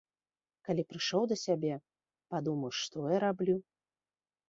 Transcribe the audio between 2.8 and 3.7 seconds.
што я раблю?